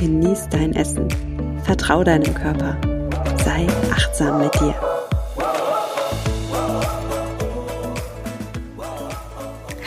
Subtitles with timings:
[0.00, 1.08] genieß dein Essen,
[1.64, 2.80] vertrau deinem Körper,
[3.44, 4.74] sei achtsam mit dir.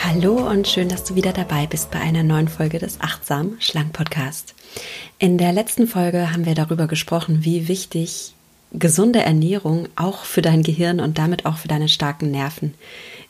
[0.06, 3.94] Hallo und schön, dass du wieder dabei bist bei einer neuen Folge des Achtsam Schlank
[3.94, 4.54] Podcast.
[5.18, 8.36] In der letzten Folge haben wir darüber gesprochen, wie wichtig
[8.72, 12.76] gesunde Ernährung auch für dein Gehirn und damit auch für deine starken Nerven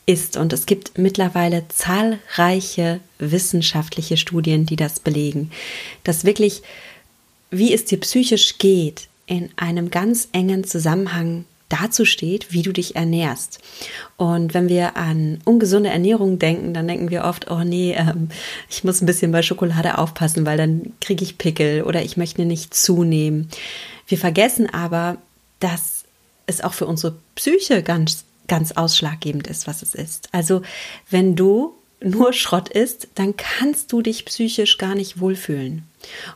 [0.06, 0.38] ist.
[0.38, 5.52] Und es gibt mittlerweile zahlreiche wissenschaftliche Studien, die das belegen,
[6.04, 6.62] dass wirklich,
[7.52, 12.96] wie es dir psychisch geht, in einem ganz engen Zusammenhang dazu steht, wie du dich
[12.96, 13.60] ernährst.
[14.18, 18.30] Und wenn wir an ungesunde Ernährung denken, dann denken wir oft, oh nee, ähm,
[18.70, 22.46] ich muss ein bisschen bei Schokolade aufpassen, weil dann kriege ich Pickel oder ich möchte
[22.46, 23.50] nicht zunehmen.
[24.08, 25.18] Wir vergessen aber,
[25.60, 26.04] dass
[26.46, 30.30] es auch für unsere Psyche ganz ganz ausschlaggebend ist, was es ist.
[30.32, 30.62] Also
[31.10, 35.84] wenn du nur Schrott isst, dann kannst du dich psychisch gar nicht wohlfühlen.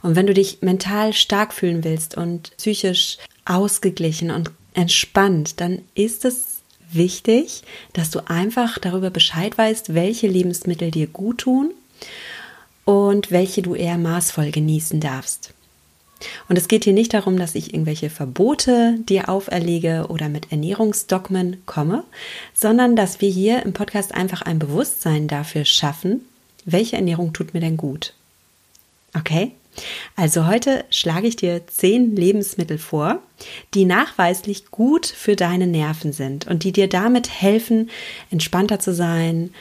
[0.01, 6.23] Und wenn du dich mental stark fühlen willst und psychisch ausgeglichen und entspannt, dann ist
[6.23, 7.63] es wichtig,
[7.93, 11.73] dass du einfach darüber Bescheid weißt, welche Lebensmittel dir gut tun
[12.85, 15.53] und welche du eher maßvoll genießen darfst.
[16.49, 21.61] Und es geht hier nicht darum, dass ich irgendwelche Verbote dir auferlege oder mit Ernährungsdogmen
[21.65, 22.03] komme,
[22.53, 26.21] sondern dass wir hier im Podcast einfach ein Bewusstsein dafür schaffen,
[26.65, 28.13] welche Ernährung tut mir denn gut.
[29.15, 29.51] Okay?
[30.15, 33.21] Also heute schlage ich dir zehn Lebensmittel vor,
[33.73, 37.89] die nachweislich gut für deine Nerven sind und die dir damit helfen,
[38.31, 39.51] entspannter zu sein,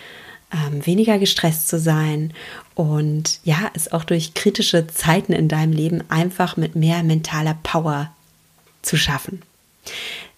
[0.52, 2.32] ähm, weniger gestresst zu sein
[2.74, 8.12] und ja, es auch durch kritische Zeiten in deinem Leben einfach mit mehr mentaler Power
[8.82, 9.42] zu schaffen.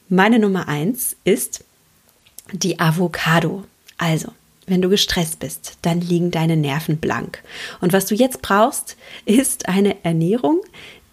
[0.08, 1.64] Meine Nummer eins ist
[2.52, 3.64] die Avocado.
[3.98, 4.32] Also,
[4.66, 7.42] wenn du gestresst bist, dann liegen deine Nerven blank.
[7.80, 8.96] Und was du jetzt brauchst,
[9.26, 10.60] ist eine Ernährung,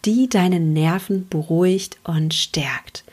[0.06, 3.04] die deine Nerven beruhigt und stärkt.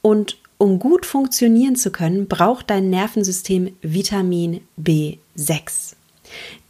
[0.00, 5.94] Und um gut funktionieren zu können, braucht dein Nervensystem Vitamin B6.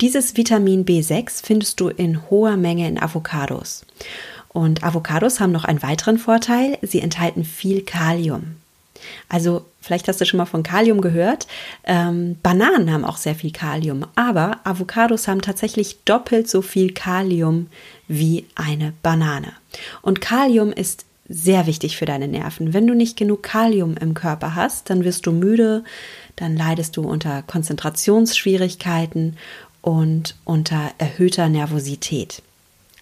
[0.01, 3.85] Dieses Vitamin B6 findest du in hoher Menge in Avocados.
[4.49, 8.57] Und Avocados haben noch einen weiteren Vorteil, sie enthalten viel Kalium.
[9.29, 11.47] Also vielleicht hast du schon mal von Kalium gehört.
[11.85, 17.69] Ähm, Bananen haben auch sehr viel Kalium, aber Avocados haben tatsächlich doppelt so viel Kalium
[18.09, 19.53] wie eine Banane.
[20.03, 22.73] Und Kalium ist sehr wichtig für deine Nerven.
[22.73, 25.85] Wenn du nicht genug Kalium im Körper hast, dann wirst du müde,
[26.37, 29.37] dann leidest du unter Konzentrationsschwierigkeiten
[29.83, 32.43] und unter erhöhter Nervosität.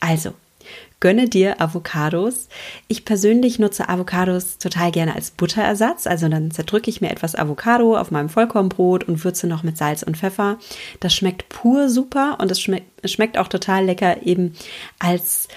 [0.01, 0.33] Also,
[1.01, 2.49] gönne dir Avocados.
[2.89, 6.07] Ich persönlich nutze Avocados total gerne als Butterersatz.
[6.07, 10.03] Also dann zerdrücke ich mir etwas Avocado auf meinem Vollkornbrot und würze noch mit Salz
[10.03, 10.59] und Pfeffer.
[11.01, 14.55] Das schmeckt pur super und es schmeckt, schmeckt auch total lecker eben
[14.99, 15.49] als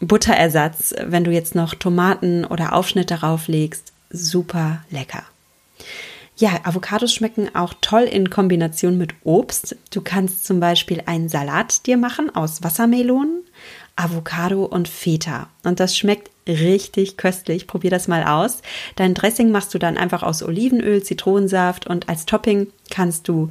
[0.00, 3.92] Butterersatz, wenn du jetzt noch Tomaten oder Aufschnitt darauf legst.
[4.10, 5.22] Super lecker.
[6.38, 9.74] Ja, Avocados schmecken auch toll in Kombination mit Obst.
[9.90, 13.42] Du kannst zum Beispiel einen Salat dir machen aus Wassermelonen,
[13.96, 15.48] Avocado und Feta.
[15.64, 17.66] Und das schmeckt richtig köstlich.
[17.66, 18.62] Probier das mal aus.
[18.94, 23.50] Dein Dressing machst du dann einfach aus Olivenöl, Zitronensaft und als Topping kannst du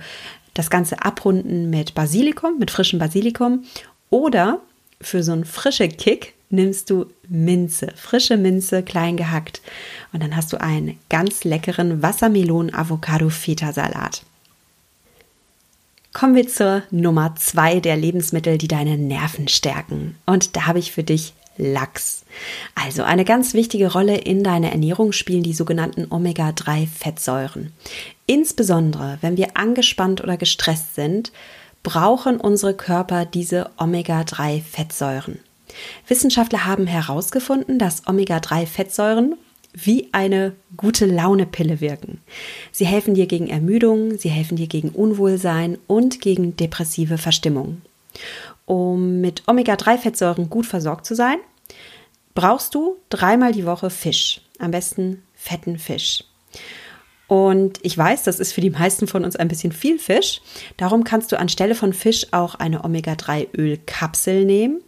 [0.54, 3.66] das Ganze abrunden mit Basilikum, mit frischem Basilikum
[4.10, 4.60] oder
[5.02, 9.62] für so einen frischen Kick nimmst du Minze, frische Minze, klein gehackt.
[10.14, 14.24] Und dann hast du einen ganz leckeren Wassermelonen-Avocado-Feta-Salat.
[16.16, 20.16] Kommen wir zur Nummer zwei der Lebensmittel, die deine Nerven stärken.
[20.26, 22.24] Und da habe ich für dich Lachs.
[22.74, 27.74] Also eine ganz wichtige Rolle in deiner Ernährung spielen die sogenannten Omega-3-Fettsäuren.
[28.28, 31.34] Insbesondere, wenn wir angespannt oder gestresst sind,
[31.84, 35.40] brauchen unsere Körper diese Omega-3-Fettsäuren.
[36.08, 39.36] Wissenschaftler haben herausgefunden, dass Omega-3-Fettsäuren
[39.76, 42.20] wie eine gute Laune-Pille wirken.
[42.72, 47.82] Sie helfen dir gegen Ermüdung, sie helfen dir gegen Unwohlsein und gegen depressive Verstimmung.
[48.66, 51.38] Um mit Omega-3-Fettsäuren gut versorgt zu sein,
[52.34, 56.24] brauchst du dreimal die Woche Fisch, am besten fetten Fisch.
[57.28, 60.42] Und ich weiß, das ist für die meisten von uns ein bisschen viel Fisch.
[60.78, 64.82] Darum kannst du anstelle von Fisch auch eine Omega-3-Ölkapsel nehmen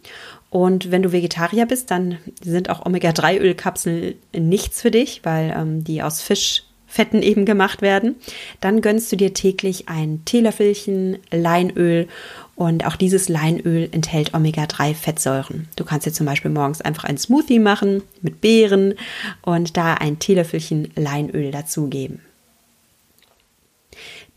[0.50, 6.02] Und wenn du Vegetarier bist, dann sind auch Omega-3-Ölkapseln nichts für dich, weil ähm, die
[6.02, 8.16] aus Fischfetten eben gemacht werden.
[8.60, 12.08] Dann gönnst du dir täglich ein Teelöffelchen Leinöl
[12.56, 15.68] und auch dieses Leinöl enthält Omega-3-Fettsäuren.
[15.76, 18.94] Du kannst dir zum Beispiel morgens einfach einen Smoothie machen mit Beeren
[19.42, 22.20] und da ein Teelöffelchen Leinöl dazugeben.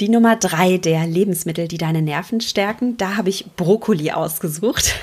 [0.01, 4.95] Die Nummer drei der Lebensmittel, die deine Nerven stärken, da habe ich Brokkoli ausgesucht.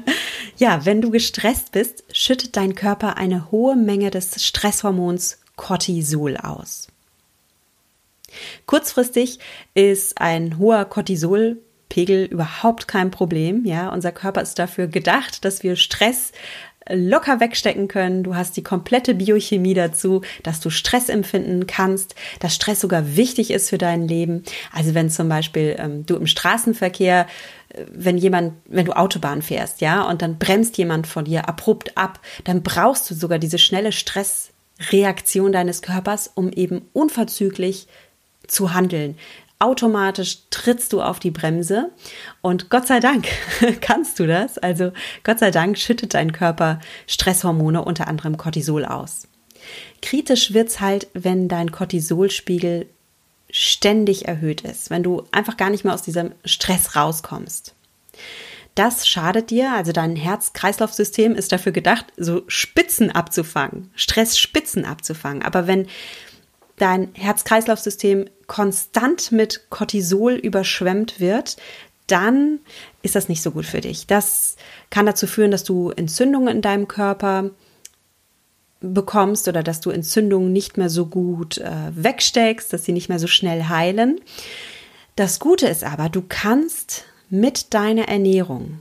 [0.56, 6.88] ja, wenn du gestresst bist, schüttet dein Körper eine hohe Menge des Stresshormons Cortisol aus.
[8.64, 9.40] Kurzfristig
[9.74, 11.58] ist ein hoher Cortisol
[11.90, 13.66] Pegel überhaupt kein Problem.
[13.66, 16.32] Ja, unser Körper ist dafür gedacht, dass wir Stress
[16.88, 18.22] locker wegstecken können.
[18.22, 23.50] Du hast die komplette Biochemie dazu, dass du Stress empfinden kannst, dass Stress sogar wichtig
[23.50, 24.44] ist für dein Leben.
[24.72, 27.26] Also wenn zum Beispiel ähm, du im Straßenverkehr,
[27.70, 31.96] äh, wenn jemand, wenn du Autobahn fährst, ja, und dann bremst jemand von dir abrupt
[31.96, 37.88] ab, dann brauchst du sogar diese schnelle Stressreaktion deines Körpers, um eben unverzüglich
[38.46, 39.16] zu handeln
[39.58, 41.90] automatisch trittst du auf die Bremse
[42.42, 43.26] und Gott sei Dank
[43.80, 44.58] kannst du das.
[44.58, 44.92] Also
[45.24, 49.28] Gott sei Dank schüttet dein Körper Stresshormone, unter anderem Cortisol aus.
[50.02, 52.86] Kritisch wird's halt, wenn dein Cortisolspiegel
[53.50, 57.74] ständig erhöht ist, wenn du einfach gar nicht mehr aus diesem Stress rauskommst.
[58.74, 65.42] Das schadet dir, also dein Herz-Kreislauf-System ist dafür gedacht, so Spitzen abzufangen, Stressspitzen abzufangen.
[65.42, 65.86] Aber wenn
[66.76, 71.56] dein Herz-Kreislauf-System konstant mit Cortisol überschwemmt wird,
[72.06, 72.60] dann
[73.02, 74.06] ist das nicht so gut für dich.
[74.06, 74.56] Das
[74.90, 77.50] kann dazu führen, dass du Entzündungen in deinem Körper
[78.80, 83.18] bekommst oder dass du Entzündungen nicht mehr so gut äh, wegsteckst, dass sie nicht mehr
[83.18, 84.20] so schnell heilen.
[85.16, 88.78] Das Gute ist aber, du kannst mit deiner Ernährung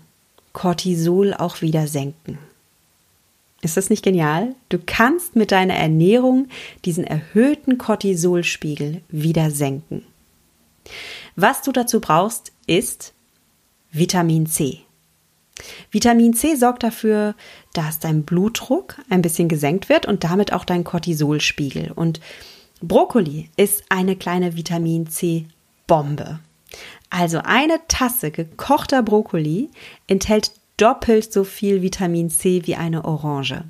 [0.53, 2.37] Cortisol auch wieder senken.
[3.65, 4.53] Ist das nicht genial?
[4.69, 6.49] Du kannst mit deiner Ernährung
[6.85, 10.05] diesen erhöhten Cortisolspiegel wieder senken.
[11.35, 13.15] Was du dazu brauchst, ist
[13.91, 14.81] Vitamin C.
[15.89, 17.33] Vitamin C sorgt dafür,
[17.73, 21.91] dass dein Blutdruck ein bisschen gesenkt wird und damit auch dein Cortisolspiegel.
[21.91, 22.19] Und
[22.83, 25.47] Brokkoli ist eine kleine Vitamin C
[25.87, 26.39] Bombe.
[27.09, 29.71] Also eine Tasse gekochter Brokkoli
[30.05, 33.63] enthält doppelt so viel Vitamin C wie eine Orange.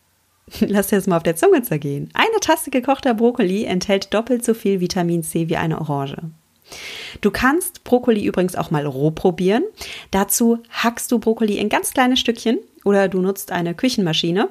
[0.60, 2.10] Lass dir das mal auf der Zunge zergehen.
[2.14, 6.16] Eine Tasse gekochter Brokkoli enthält doppelt so viel Vitamin C wie eine Orange.
[7.20, 9.64] Du kannst Brokkoli übrigens auch mal roh probieren.
[10.10, 14.48] Dazu hackst du Brokkoli in ganz kleine Stückchen oder du nutzt eine Küchenmaschine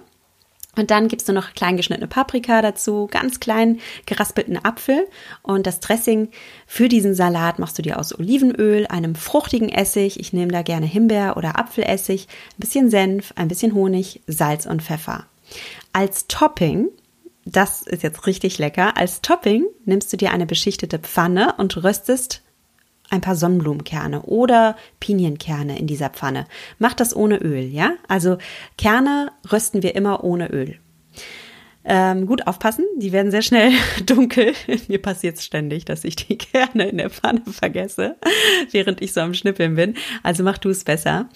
[0.77, 5.07] und dann gibst du noch klein geschnittene Paprika dazu, ganz klein geraspelten Apfel.
[5.41, 6.29] Und das Dressing
[6.65, 10.19] für diesen Salat machst du dir aus Olivenöl, einem fruchtigen Essig.
[10.19, 14.83] Ich nehme da gerne Himbeer- oder Apfelessig, ein bisschen Senf, ein bisschen Honig, Salz und
[14.83, 15.25] Pfeffer.
[15.94, 16.89] Als Topping,
[17.45, 22.44] das ist jetzt richtig lecker, als Topping nimmst du dir eine beschichtete Pfanne und röstest
[23.09, 26.45] ein paar Sonnenblumenkerne oder Pinienkerne in dieser Pfanne.
[26.80, 27.94] Mach das ohne Öl, ja?
[28.07, 28.38] Also
[28.77, 30.77] Kerne rösten wir immer ohne Öl.
[31.89, 33.71] Ähm, gut aufpassen, die werden sehr schnell
[34.06, 34.54] dunkel.
[34.89, 38.18] Mir passiert es ständig, dass ich die Kerne in der Pfanne vergesse,
[38.71, 39.95] während ich so am Schnippeln bin.
[40.21, 41.30] Also mach du es besser.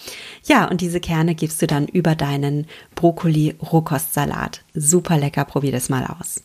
[0.44, 4.64] Ja, und diese Kerne gibst du dann über deinen Brokkoli-Rohkostsalat.
[4.74, 6.44] Super lecker, probier das mal aus.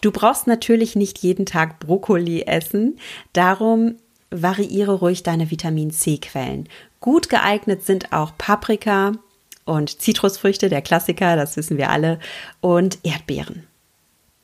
[0.00, 2.98] Du brauchst natürlich nicht jeden Tag Brokkoli essen.
[3.32, 3.96] Darum
[4.32, 6.68] variiere ruhig deine Vitamin C-Quellen.
[7.00, 9.12] Gut geeignet sind auch Paprika
[9.64, 12.18] und Zitrusfrüchte, der Klassiker, das wissen wir alle,
[12.60, 13.66] und Erdbeeren.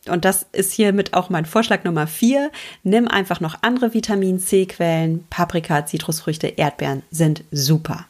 [0.09, 2.51] Und das ist hiermit auch mein Vorschlag Nummer vier.
[2.83, 5.25] Nimm einfach noch andere Vitamin C-Quellen.
[5.29, 8.07] Paprika, Zitrusfrüchte, Erdbeeren sind super.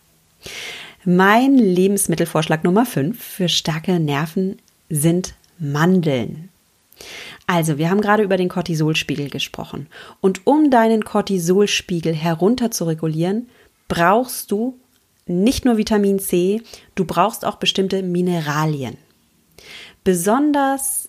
[1.05, 4.59] Mein Lebensmittelvorschlag Nummer fünf für starke Nerven
[4.91, 6.51] sind Mandeln.
[7.49, 9.88] Also, wir haben gerade über den Cortisolspiegel gesprochen.
[10.21, 13.49] Und um deinen Cortisolspiegel herunter zu regulieren,
[13.88, 14.78] brauchst du
[15.25, 16.61] nicht nur Vitamin C,
[16.95, 18.99] du brauchst auch bestimmte Mineralien.
[20.05, 21.09] Besonders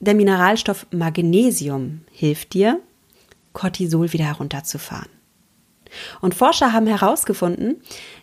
[0.00, 2.80] der Mineralstoff Magnesium hilft dir,
[3.52, 5.10] Cortisol wieder herunterzufahren.
[6.22, 7.82] Und Forscher haben herausgefunden,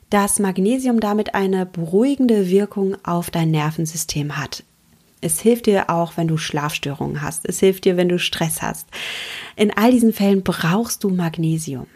[0.09, 4.63] dass Magnesium damit eine beruhigende Wirkung auf dein Nervensystem hat.
[5.21, 7.45] Es hilft dir auch, wenn du Schlafstörungen hast.
[7.45, 8.88] Es hilft dir, wenn du Stress hast.
[9.55, 11.88] In all diesen Fällen brauchst du Magnesium.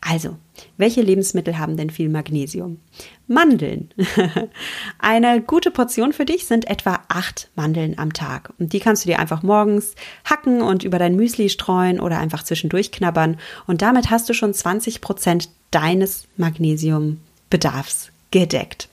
[0.00, 0.36] Also,
[0.76, 2.78] welche Lebensmittel haben denn viel Magnesium?
[3.26, 3.90] Mandeln.
[4.98, 8.52] Eine gute Portion für dich sind etwa acht Mandeln am Tag.
[8.58, 9.94] Und die kannst du dir einfach morgens
[10.24, 13.38] hacken und über dein Müsli streuen oder einfach zwischendurch knabbern.
[13.66, 18.88] Und damit hast du schon 20 Prozent deines Magnesiumbedarfs gedeckt.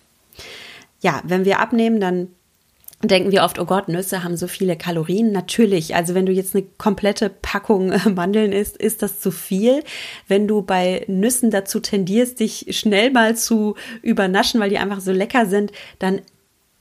[1.02, 2.30] Ja, wenn wir abnehmen, dann
[3.04, 5.32] denken wir oft, oh Gott, Nüsse haben so viele Kalorien.
[5.32, 9.84] Natürlich, also wenn du jetzt eine komplette Packung Mandeln isst, ist das zu viel.
[10.28, 15.12] Wenn du bei Nüssen dazu tendierst, dich schnell mal zu übernaschen, weil die einfach so
[15.12, 16.22] lecker sind, dann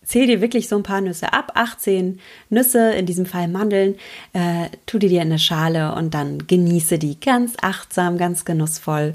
[0.04, 3.96] zähl dir wirklich so ein paar Nüsse ab, 18 Nüsse, in diesem Fall Mandeln,
[4.34, 9.14] äh, tu die dir in eine Schale und dann genieße die ganz achtsam, ganz genussvoll.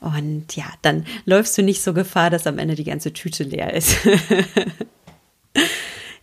[0.00, 3.74] Und ja, dann läufst du nicht so Gefahr, dass am Ende die ganze Tüte leer
[3.74, 3.96] ist.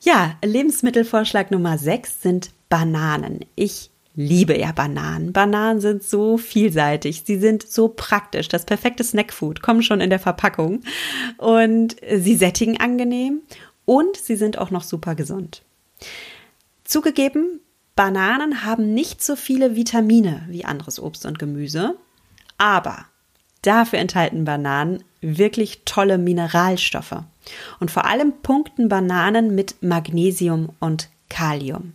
[0.08, 3.42] ja, Lebensmittelvorschlag Nummer 6 sind Bananen.
[3.56, 5.34] Ich liebe ja Bananen.
[5.34, 10.20] Bananen sind so vielseitig, sie sind so praktisch, das perfekte Snackfood, kommen schon in der
[10.20, 10.82] Verpackung
[11.38, 13.42] und sie sättigen angenehm
[13.84, 15.64] und sie sind auch noch super gesund.
[16.86, 17.60] Zugegeben,
[17.98, 21.98] Bananen haben nicht so viele Vitamine wie anderes Obst und Gemüse,
[22.58, 23.08] aber
[23.62, 27.24] dafür enthalten Bananen wirklich tolle Mineralstoffe.
[27.80, 31.94] Und vor allem punkten Bananen mit Magnesium und Kalium.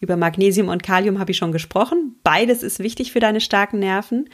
[0.00, 2.16] Über Magnesium und Kalium habe ich schon gesprochen.
[2.24, 4.28] Beides ist wichtig für deine starken Nerven.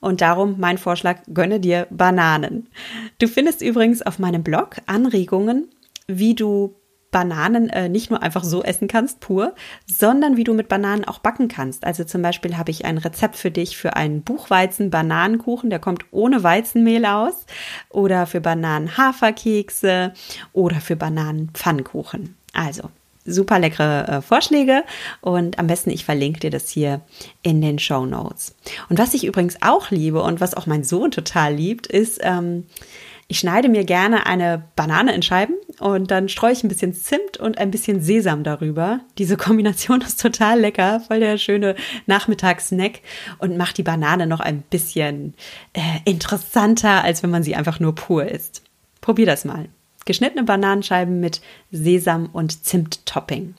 [0.00, 2.68] Und darum mein Vorschlag, gönne dir Bananen.
[3.18, 5.68] Du findest übrigens auf meinem Blog Anregungen,
[6.06, 6.74] wie du
[7.10, 9.54] Bananen äh, nicht nur einfach so essen kannst, pur,
[9.86, 11.84] sondern wie du mit Bananen auch backen kannst.
[11.84, 16.42] Also zum Beispiel habe ich ein Rezept für dich für einen Buchweizen-Bananenkuchen, der kommt ohne
[16.42, 17.46] Weizenmehl aus,
[17.88, 20.12] oder für Bananen-Haferkekse
[20.52, 22.36] oder für Bananen-Pfannkuchen.
[22.52, 22.90] Also
[23.24, 24.84] super leckere äh, Vorschläge
[25.20, 27.00] und am besten ich verlinke dir das hier
[27.42, 28.54] in den Show Notes.
[28.88, 32.66] Und was ich übrigens auch liebe und was auch mein Sohn total liebt, ist ähm,
[33.28, 37.38] ich schneide mir gerne eine Banane in Scheiben und dann streue ich ein bisschen Zimt
[37.38, 39.00] und ein bisschen Sesam darüber.
[39.18, 41.74] Diese Kombination ist total lecker, voll der schöne
[42.06, 43.00] Nachmittagssnack
[43.38, 45.34] und macht die Banane noch ein bisschen
[45.72, 48.62] äh, interessanter, als wenn man sie einfach nur pur isst.
[49.00, 49.68] Probier das mal.
[50.04, 53.54] Geschnittene Bananenscheiben mit Sesam und Zimt-Topping.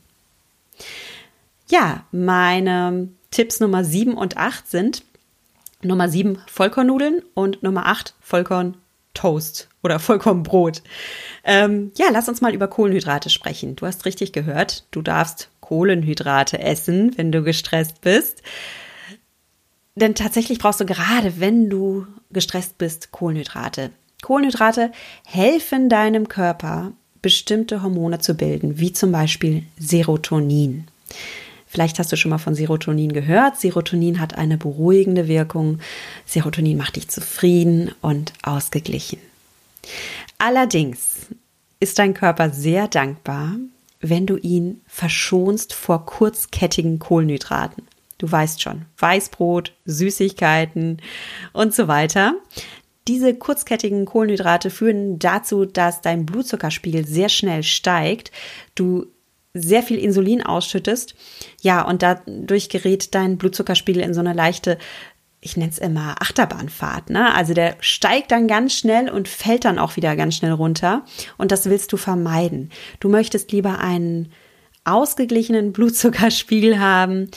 [1.70, 5.04] Ja, meine Tipps Nummer 7 und 8 sind
[5.82, 8.78] Nummer 7 Vollkornnudeln und Nummer 8 Vollkorn
[9.14, 10.82] Toast oder Vollkornbrot.
[11.44, 13.76] Ähm, ja, lass uns mal über Kohlenhydrate sprechen.
[13.76, 18.42] Du hast richtig gehört, du darfst Kohlenhydrate essen, wenn du gestresst bist.
[19.96, 23.92] Denn tatsächlich brauchst du gerade, wenn du gestresst bist, Kohlenhydrate.
[24.22, 24.92] Kohlenhydrate
[25.26, 30.88] helfen deinem Körper, bestimmte Hormone zu bilden, wie zum Beispiel Serotonin.
[31.72, 33.58] Vielleicht hast du schon mal von Serotonin gehört.
[33.58, 35.80] Serotonin hat eine beruhigende Wirkung.
[36.26, 39.20] Serotonin macht dich zufrieden und ausgeglichen.
[40.38, 41.28] Allerdings
[41.80, 43.56] ist dein Körper sehr dankbar,
[44.02, 47.88] wenn du ihn verschonst vor kurzkettigen Kohlenhydraten.
[48.18, 50.98] Du weißt schon, Weißbrot, Süßigkeiten
[51.54, 52.34] und so weiter.
[53.08, 58.30] Diese kurzkettigen Kohlenhydrate führen dazu, dass dein Blutzuckerspiegel sehr schnell steigt.
[58.76, 59.08] Du
[59.54, 61.16] sehr viel Insulin ausschüttest.
[61.62, 64.78] Ja, und dadurch gerät dein Blutzuckerspiegel in so eine leichte,
[65.42, 67.10] ich nenne es immer Achterbahnfahrt.
[67.10, 67.34] Ne?
[67.34, 71.04] Also der steigt dann ganz schnell und fällt dann auch wieder ganz schnell runter.
[71.38, 72.70] Und das willst du vermeiden.
[73.00, 74.32] Du möchtest lieber einen
[74.86, 77.30] ausgeglichenen Blutzuckerspiegel haben,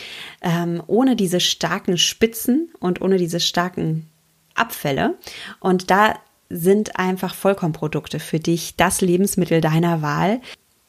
[0.42, 4.09] ähm, ohne diese starken Spitzen und ohne diese starken
[4.54, 5.14] Abfälle.
[5.61, 6.14] Und da
[6.50, 10.40] sind einfach Vollkornprodukte für dich das Lebensmittel deiner Wahl.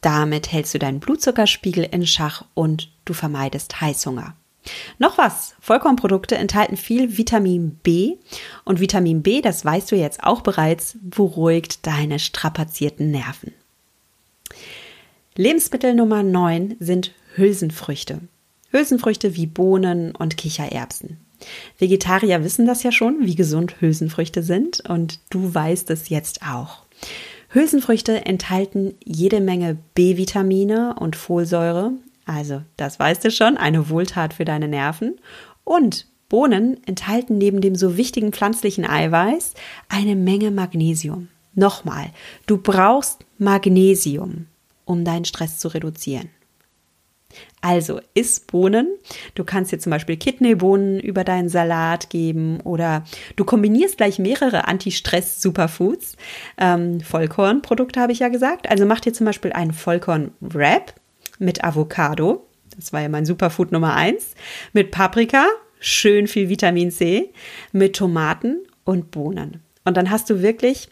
[0.06, 4.36] Damit hältst du deinen Blutzuckerspiegel in Schach und du vermeidest Heißhunger.
[5.00, 8.14] Noch was, Vollkornprodukte enthalten viel Vitamin B
[8.64, 13.52] und Vitamin B, das weißt du jetzt auch bereits, beruhigt deine strapazierten Nerven.
[15.34, 18.20] Lebensmittel Nummer 9 sind Hülsenfrüchte.
[18.70, 21.18] Hülsenfrüchte wie Bohnen und Kichererbsen.
[21.78, 26.84] Vegetarier wissen das ja schon, wie gesund Hülsenfrüchte sind und du weißt es jetzt auch.
[27.56, 31.92] Hülsenfrüchte enthalten jede Menge B-Vitamine und Folsäure,
[32.26, 35.16] also das weißt du schon, eine Wohltat für deine Nerven.
[35.64, 39.54] Und Bohnen enthalten neben dem so wichtigen pflanzlichen Eiweiß
[39.88, 41.28] eine Menge Magnesium.
[41.54, 42.10] Nochmal,
[42.46, 44.48] du brauchst Magnesium,
[44.84, 46.28] um deinen Stress zu reduzieren.
[47.60, 48.88] Also iss Bohnen.
[49.34, 53.04] Du kannst dir zum Beispiel Kidneybohnen über deinen Salat geben oder
[53.34, 56.16] du kombinierst gleich mehrere Anti-Stress-Superfoods.
[56.58, 58.70] Ähm, Vollkornprodukte habe ich ja gesagt.
[58.70, 60.94] Also mach dir zum Beispiel einen Vollkorn-Wrap
[61.38, 62.46] mit Avocado.
[62.76, 64.34] Das war ja mein Superfood Nummer eins.
[64.72, 65.46] Mit Paprika,
[65.80, 67.30] schön viel Vitamin C,
[67.72, 69.62] mit Tomaten und Bohnen.
[69.84, 70.88] Und dann hast du wirklich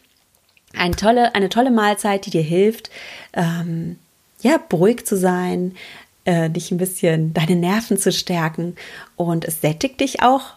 [0.77, 2.91] eine tolle, eine tolle Mahlzeit, die dir hilft,
[3.33, 3.97] ähm,
[4.41, 5.75] ja, beruhigt zu sein,
[6.25, 8.77] äh, dich ein bisschen, deine Nerven zu stärken.
[9.17, 10.55] Und es sättigt dich auch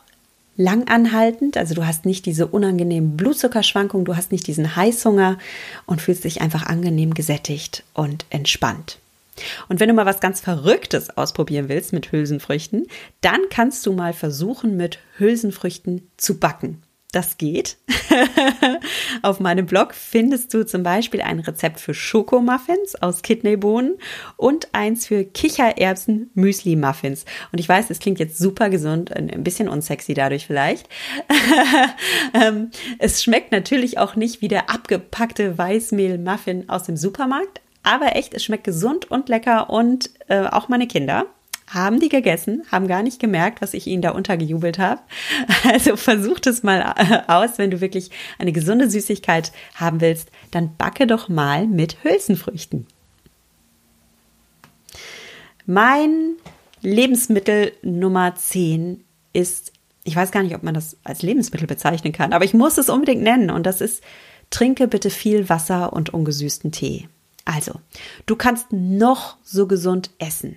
[0.57, 5.37] langanhaltend, also du hast nicht diese unangenehmen Blutzuckerschwankungen, du hast nicht diesen Heißhunger
[5.85, 8.97] und fühlst dich einfach angenehm gesättigt und entspannt.
[9.69, 12.87] Und wenn du mal was ganz Verrücktes ausprobieren willst mit Hülsenfrüchten,
[13.21, 17.77] dann kannst du mal versuchen, mit Hülsenfrüchten zu backen das geht.
[19.21, 23.97] Auf meinem Blog findest du zum Beispiel ein Rezept für Schokomuffins aus Kidneybohnen
[24.35, 27.25] und eins für Kichererbsen Müsli Muffins.
[27.51, 30.89] Und ich weiß, es klingt jetzt super gesund, ein bisschen unsexy dadurch vielleicht.
[32.33, 38.15] Ähm, es schmeckt natürlich auch nicht wie der abgepackte Weißmehl Muffin aus dem Supermarkt, aber
[38.15, 41.25] echt, es schmeckt gesund und lecker und äh, auch meine Kinder
[41.67, 45.01] haben die gegessen, haben gar nicht gemerkt, was ich ihnen da untergejubelt habe.
[45.63, 48.09] Also versuch es mal äh, aus, wenn du wirklich
[48.39, 52.87] eine gesunde Süßigkeit haben willst, dann backe doch mal mit Hülsenfrüchten.
[55.65, 56.35] Mein
[56.81, 59.73] Lebensmittel Nummer 10 ist,
[60.05, 62.89] ich weiß gar nicht, ob man das als Lebensmittel bezeichnen kann, aber ich muss es
[62.89, 64.01] unbedingt nennen und das ist,
[64.49, 67.09] trinke bitte viel Wasser und ungesüßten Tee.
[67.43, 67.73] Also,
[68.25, 70.55] du kannst noch so gesund essen.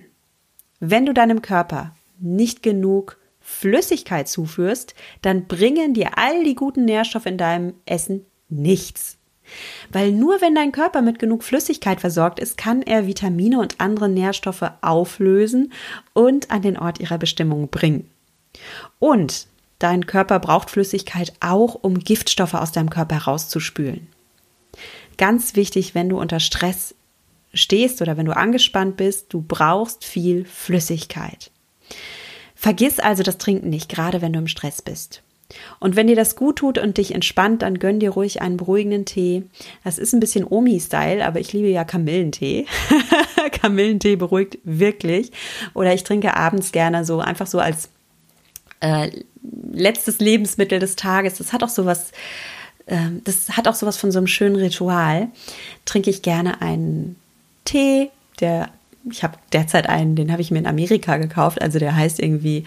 [0.83, 7.27] Wenn du deinem Körper nicht genug Flüssigkeit zuführst, dann bringen dir all die guten Nährstoffe
[7.27, 9.17] in deinem Essen nichts.
[9.91, 14.09] Weil nur wenn dein Körper mit genug Flüssigkeit versorgt ist, kann er Vitamine und andere
[14.09, 15.71] Nährstoffe auflösen
[16.13, 18.09] und an den Ort ihrer Bestimmung bringen.
[18.97, 19.47] Und
[19.77, 24.07] dein Körper braucht Flüssigkeit auch, um Giftstoffe aus deinem Körper herauszuspülen.
[25.17, 26.95] Ganz wichtig, wenn du unter Stress
[27.53, 31.51] stehst oder wenn du angespannt bist, du brauchst viel Flüssigkeit.
[32.55, 35.23] Vergiss also das Trinken nicht, gerade wenn du im Stress bist.
[35.79, 39.05] Und wenn dir das gut tut und dich entspannt, dann gönn dir ruhig einen beruhigenden
[39.05, 39.43] Tee.
[39.83, 42.65] Das ist ein bisschen Omi-Style, aber ich liebe ja Kamillentee.
[43.61, 45.31] Kamillentee beruhigt wirklich.
[45.73, 47.89] Oder ich trinke abends gerne so, einfach so als
[48.79, 49.09] äh,
[49.71, 51.37] letztes Lebensmittel des Tages.
[51.37, 52.11] Das hat auch sowas,
[52.85, 55.29] äh, das hat auch sowas von so einem schönen Ritual.
[55.85, 57.15] Trinke ich gerne einen
[57.65, 58.69] Tee, der
[59.09, 61.61] ich habe derzeit einen, den habe ich mir in Amerika gekauft.
[61.61, 62.65] Also der heißt irgendwie,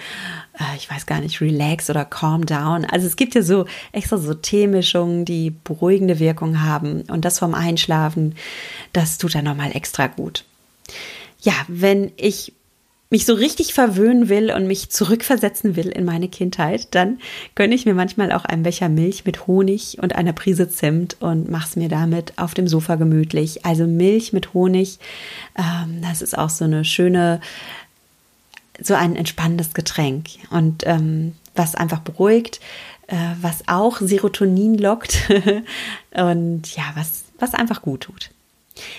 [0.59, 2.85] äh, ich weiß gar nicht, Relax oder Calm Down.
[2.85, 7.03] Also es gibt ja so extra so Teemischungen, die beruhigende Wirkung haben.
[7.03, 8.35] Und das vom Einschlafen,
[8.93, 10.45] das tut dann nochmal extra gut.
[11.41, 12.53] Ja, wenn ich
[13.15, 17.21] mich so richtig verwöhnen will und mich zurückversetzen will in meine Kindheit, dann
[17.55, 21.49] gönne ich mir manchmal auch einen Becher Milch mit Honig und einer Prise Zimt und
[21.49, 23.65] mache es mir damit auf dem Sofa gemütlich.
[23.65, 24.99] Also Milch mit Honig,
[25.57, 27.41] ähm, das ist auch so eine schöne,
[28.81, 32.59] so ein entspannendes Getränk und ähm, was einfach beruhigt,
[33.07, 35.31] äh, was auch Serotonin lockt
[36.17, 38.31] und ja, was, was einfach gut tut.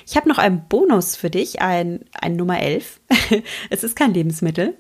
[0.06, 3.02] Ich habe noch einen Bonus für dich, ein, ein Nummer 11.
[3.70, 4.76] es ist kein Lebensmittel,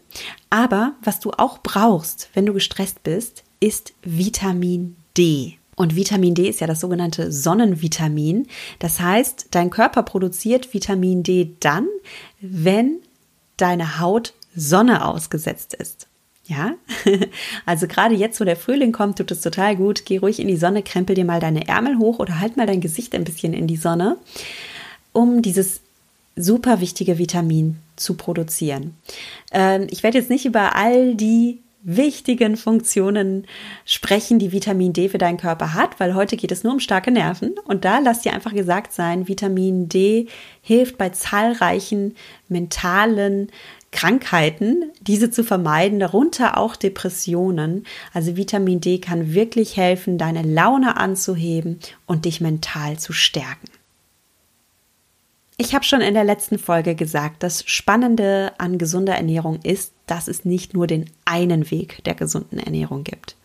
[0.49, 5.57] aber was du auch brauchst, wenn du gestresst bist, ist Vitamin D.
[5.75, 8.47] Und Vitamin D ist ja das sogenannte Sonnenvitamin.
[8.79, 11.87] Das heißt, dein Körper produziert Vitamin D dann,
[12.39, 12.99] wenn
[13.57, 16.07] deine Haut Sonne ausgesetzt ist.
[16.45, 16.75] Ja,
[17.65, 20.05] also gerade jetzt, wo der Frühling kommt, tut es total gut.
[20.05, 22.81] Geh ruhig in die Sonne, krempel dir mal deine Ärmel hoch oder halt mal dein
[22.81, 24.17] Gesicht ein bisschen in die Sonne
[25.15, 25.81] um dieses
[26.35, 28.95] super wichtige Vitamin zu produzieren.
[29.51, 33.45] Ähm, ich werde jetzt nicht über all die wichtigen Funktionen
[33.85, 37.11] sprechen, die Vitamin D für deinen Körper hat, weil heute geht es nur um starke
[37.11, 37.53] Nerven.
[37.65, 40.27] Und da lass dir einfach gesagt sein, Vitamin D
[40.61, 42.15] hilft bei zahlreichen
[42.49, 43.49] mentalen
[43.91, 47.85] Krankheiten, diese zu vermeiden, darunter auch Depressionen.
[48.13, 53.74] Also Vitamin D kann wirklich helfen, deine Laune anzuheben und dich mental zu stärken.
[55.57, 60.27] Ich habe schon in der letzten Folge gesagt, das Spannende an gesunder Ernährung ist, dass
[60.27, 63.37] es nicht nur den einen Weg der gesunden Ernährung gibt.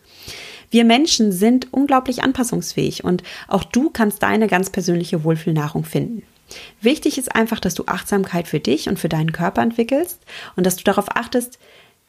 [0.69, 6.23] Wir Menschen sind unglaublich anpassungsfähig und auch du kannst deine ganz persönliche Wohlfühlnahrung finden.
[6.81, 10.19] Wichtig ist einfach, dass du Achtsamkeit für dich und für deinen Körper entwickelst
[10.57, 11.59] und dass du darauf achtest,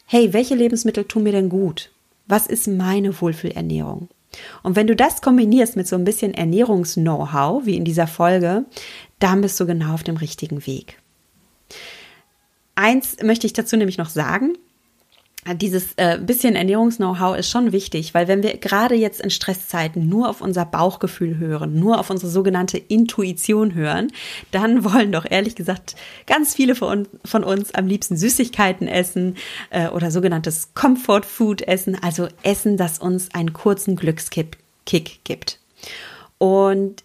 [0.07, 1.93] hey, welche Lebensmittel tun mir denn gut?
[2.27, 4.09] Was ist meine Wohlfühlernährung?
[4.62, 8.64] Und wenn du das kombinierst mit so ein bisschen Ernährungs-Know-how, wie in dieser Folge,
[9.18, 10.99] dann bist du genau auf dem richtigen Weg.
[12.75, 14.55] Eins möchte ich dazu nämlich noch sagen.
[15.57, 20.28] Dieses äh, bisschen Ernährungs-Know-how ist schon wichtig, weil wenn wir gerade jetzt in Stresszeiten nur
[20.28, 24.12] auf unser Bauchgefühl hören, nur auf unsere sogenannte Intuition hören,
[24.52, 25.96] dann wollen doch ehrlich gesagt
[26.28, 29.35] ganz viele von, von uns am liebsten Süßigkeiten essen
[29.70, 35.59] äh, oder sogenanntes Comfort Food essen, also Essen, das uns einen kurzen Glückskick gibt.
[36.38, 37.02] Und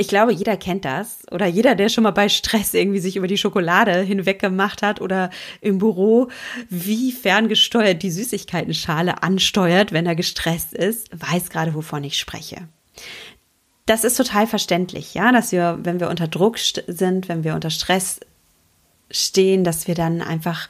[0.00, 3.26] ich glaube, jeder kennt das oder jeder, der schon mal bei Stress irgendwie sich über
[3.26, 5.30] die Schokolade hinweg gemacht hat oder
[5.60, 6.28] im Büro,
[6.70, 12.68] wie ferngesteuert die Süßigkeitenschale ansteuert, wenn er gestresst ist, weiß gerade, wovon ich spreche.
[13.86, 17.70] Das ist total verständlich, ja, dass wir, wenn wir unter Druck sind, wenn wir unter
[17.70, 18.20] Stress
[19.10, 20.68] stehen, dass wir dann einfach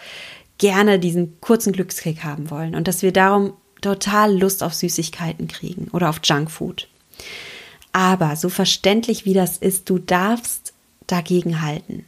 [0.57, 5.89] gerne diesen kurzen Glückskick haben wollen und dass wir darum total Lust auf Süßigkeiten kriegen
[5.93, 6.89] oder auf Junkfood.
[7.93, 10.73] Aber so verständlich wie das ist, du darfst
[11.07, 12.05] dagegen halten.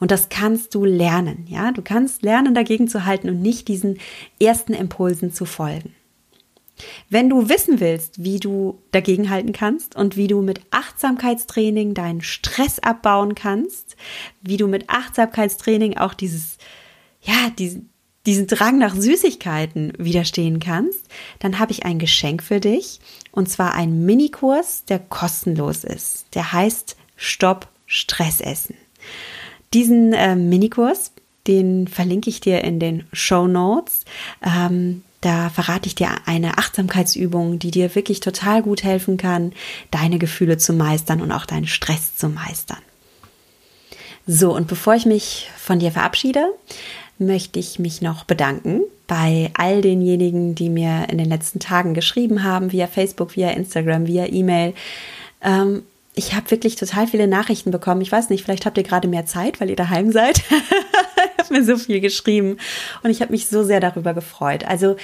[0.00, 1.72] Und das kannst du lernen, ja?
[1.72, 3.98] Du kannst lernen, dagegen zu halten und nicht diesen
[4.38, 5.94] ersten Impulsen zu folgen.
[7.08, 12.22] Wenn du wissen willst, wie du dagegen halten kannst und wie du mit Achtsamkeitstraining deinen
[12.22, 13.96] Stress abbauen kannst,
[14.40, 16.58] wie du mit Achtsamkeitstraining auch dieses,
[17.20, 17.91] ja, diesen,
[18.26, 21.00] diesen Drang nach Süßigkeiten widerstehen kannst,
[21.40, 23.00] dann habe ich ein Geschenk für dich
[23.32, 26.26] und zwar einen Minikurs, der kostenlos ist.
[26.34, 28.76] Der heißt Stopp Stressessen.
[29.74, 31.12] Diesen äh, Minikurs,
[31.46, 34.04] den verlinke ich dir in den Show Notes.
[34.42, 39.52] Ähm, da verrate ich dir eine Achtsamkeitsübung, die dir wirklich total gut helfen kann,
[39.90, 42.80] deine Gefühle zu meistern und auch deinen Stress zu meistern.
[44.26, 46.46] So, und bevor ich mich von dir verabschiede,
[47.18, 52.44] möchte ich mich noch bedanken bei all denjenigen, die mir in den letzten Tagen geschrieben
[52.44, 54.74] haben, via Facebook, via Instagram, via E-Mail.
[55.42, 55.82] Ähm,
[56.14, 58.00] ich habe wirklich total viele Nachrichten bekommen.
[58.00, 60.38] Ich weiß nicht, vielleicht habt ihr gerade mehr Zeit, weil ihr daheim seid.
[61.36, 62.58] ich habe mir so viel geschrieben
[63.02, 64.64] und ich habe mich so sehr darüber gefreut.
[64.64, 64.96] Also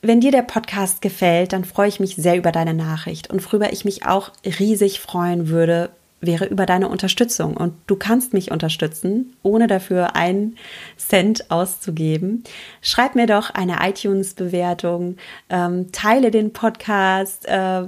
[0.00, 3.72] wenn dir der Podcast gefällt, dann freue ich mich sehr über deine Nachricht und worüber
[3.72, 7.56] ich mich auch riesig freuen würde, wäre über deine Unterstützung.
[7.56, 10.56] Und du kannst mich unterstützen, ohne dafür einen
[10.96, 12.44] Cent auszugeben.
[12.82, 15.16] Schreib mir doch eine iTunes-Bewertung,
[15.48, 17.84] ähm, teile den Podcast, äh,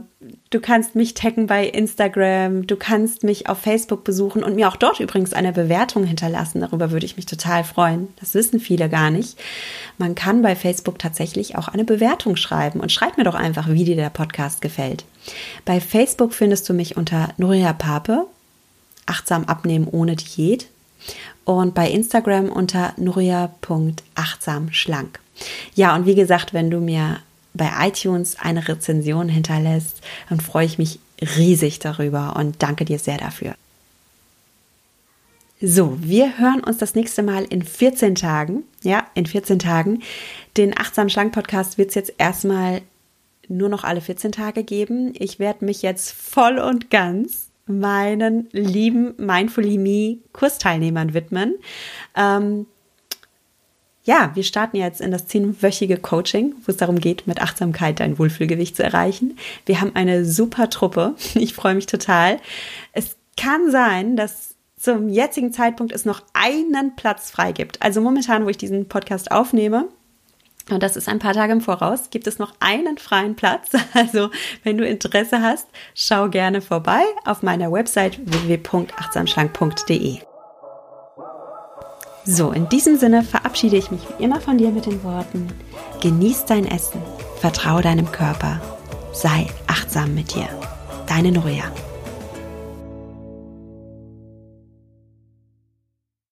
[0.51, 4.77] Du kannst mich taggen bei Instagram, du kannst mich auf Facebook besuchen und mir auch
[4.77, 6.61] dort übrigens eine Bewertung hinterlassen.
[6.61, 8.09] Darüber würde ich mich total freuen.
[8.21, 9.39] Das wissen viele gar nicht.
[10.01, 13.85] Man kann bei Facebook tatsächlich auch eine Bewertung schreiben und schreib mir doch einfach, wie
[13.85, 15.05] dir der Podcast gefällt.
[15.67, 18.27] Bei Facebook findest du mich unter Nuria Pape,
[19.05, 20.69] achtsam abnehmen ohne Diät
[21.45, 25.21] und bei Instagram unter nuria.achtsamschlank.
[25.75, 27.19] Ja, und wie gesagt, wenn du mir
[27.53, 30.99] bei iTunes eine Rezension hinterlässt, dann freue ich mich
[31.37, 33.55] riesig darüber und danke dir sehr dafür.
[35.63, 38.65] So, wir hören uns das nächste Mal in 14 Tagen.
[38.83, 40.03] Ja, in 14 Tagen.
[40.57, 42.81] Den Achtsam Schlank Podcast wird es jetzt erstmal
[43.47, 45.13] nur noch alle 14 Tage geben.
[45.19, 51.57] Ich werde mich jetzt voll und ganz meinen lieben Mindfully Me Kursteilnehmern widmen.
[52.17, 52.65] Ähm,
[54.05, 58.19] ja, wir starten jetzt in das zehnwöchige Coaching, wo es darum geht, mit Achtsamkeit dein
[58.19, 59.37] Wohlfühlgewicht zu erreichen.
[59.67, 61.17] Wir haben eine super Truppe.
[61.35, 62.39] Ich freue mich total.
[62.95, 64.50] Es kann sein, dass
[64.81, 67.83] zum jetzigen Zeitpunkt es noch einen Platz frei gibt.
[67.83, 69.89] Also momentan, wo ich diesen Podcast aufnehme,
[70.71, 73.71] und das ist ein paar Tage im Voraus, gibt es noch einen freien Platz.
[73.93, 74.31] Also,
[74.63, 80.19] wenn du Interesse hast, schau gerne vorbei auf meiner Website www.achtsamschlank.de.
[82.25, 85.49] So, in diesem Sinne verabschiede ich mich wie immer von dir mit den Worten,
[86.01, 87.03] genieß dein Essen,
[87.41, 88.61] vertraue deinem Körper,
[89.13, 90.49] sei achtsam mit dir.
[91.07, 91.65] Deine Noria.